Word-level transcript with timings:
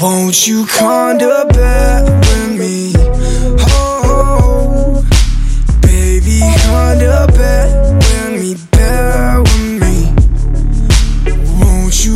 Won't 0.00 0.46
you 0.46 0.66
come 0.66 1.18
to 1.18 1.46
bed 1.54 2.04
with 2.04 2.58
me? 2.58 2.92
Oh, 3.60 5.02
baby, 5.80 6.40
come 6.60 6.98
to 6.98 7.26
bed 7.34 7.87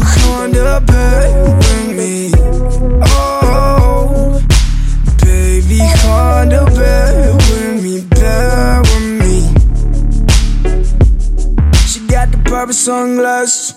To 0.00 0.80
bed 0.86 1.56
with 1.58 1.88
me? 1.96 2.32
Oh, 3.02 4.40
baby, 5.22 5.78
to 5.78 6.62
bed 6.74 7.34
with 7.34 7.76
me, 7.84 8.00
bed 8.08 8.80
with 8.80 9.08
me. 9.20 9.36
She 11.86 12.00
got 12.06 12.30
the 12.32 12.38
purple 12.44 12.72
sunglasses, 12.72 13.74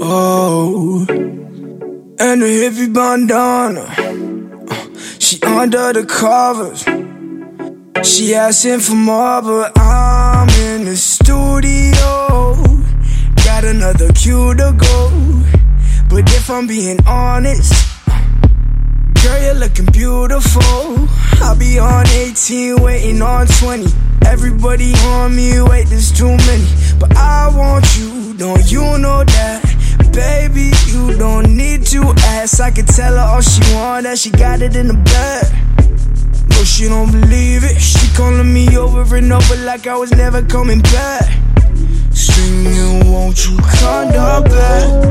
oh, 0.00 1.06
and 1.08 2.42
the 2.42 2.46
hippie 2.46 2.92
bandana. 2.92 3.84
She 5.18 5.42
under 5.42 5.92
the 5.92 6.04
covers. 6.06 6.84
She 8.06 8.34
asking 8.34 8.80
for 8.80 8.94
more, 8.94 9.42
but 9.42 9.72
I'm 9.76 10.48
in 10.48 10.84
the 10.84 10.96
studio. 10.96 12.54
Got 13.44 13.64
another 13.64 14.12
cue 14.12 14.54
to 14.54 14.72
go. 14.78 15.53
But 16.14 16.30
if 16.30 16.48
I'm 16.48 16.68
being 16.68 17.00
honest, 17.08 17.74
girl, 19.20 19.42
you're 19.42 19.54
looking 19.54 19.86
beautiful. 19.86 21.08
I'll 21.42 21.58
be 21.58 21.80
on 21.80 22.06
18, 22.06 22.80
waiting 22.80 23.20
on 23.20 23.48
20. 23.48 23.86
Everybody 24.24 24.94
on 25.06 25.34
me, 25.34 25.60
wait, 25.60 25.88
there's 25.88 26.12
too 26.12 26.36
many. 26.46 26.68
But 27.00 27.16
I 27.16 27.50
want 27.52 27.98
you, 27.98 28.32
don't 28.34 28.70
you 28.70 28.96
know 28.98 29.24
that? 29.24 29.60
Baby, 30.12 30.70
you 30.86 31.18
don't 31.18 31.56
need 31.56 31.84
to 31.86 32.02
ask. 32.38 32.60
I 32.60 32.70
can 32.70 32.86
tell 32.86 33.16
her 33.16 33.34
all 33.34 33.40
she 33.40 33.74
want, 33.74 34.04
that 34.04 34.16
she 34.16 34.30
got 34.30 34.62
it 34.62 34.76
in 34.76 34.86
the 34.86 34.94
bag. 34.94 36.48
No, 36.50 36.62
she 36.62 36.84
don't 36.84 37.10
believe 37.10 37.64
it. 37.64 37.80
She 37.80 38.06
calling 38.14 38.54
me 38.54 38.78
over 38.78 39.16
and 39.16 39.32
over 39.32 39.56
like 39.66 39.88
I 39.88 39.96
was 39.96 40.12
never 40.12 40.42
coming 40.42 40.80
back. 40.80 41.24
Singing, 42.12 43.10
won't 43.10 43.44
you 43.44 43.56
come 43.56 44.12
to 44.12 45.03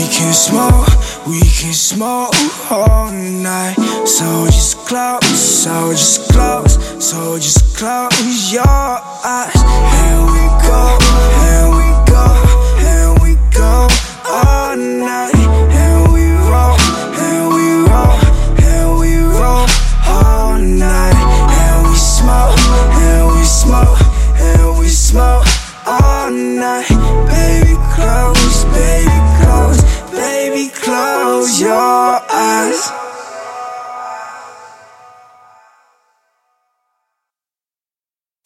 we 0.00 0.08
can 0.08 0.32
smoke, 0.32 0.88
we 1.26 1.40
can 1.40 1.74
smoke 1.74 2.34
all 2.70 3.12
night. 3.12 3.74
So 4.06 4.46
just 4.46 4.78
close, 4.88 5.22
so 5.26 5.90
just 5.90 6.32
close, 6.32 6.74
so 7.04 7.36
just 7.36 7.76
close 7.76 8.50
your 8.50 8.64
eyes. 8.66 9.52
And 9.54 10.24
we 10.32 11.29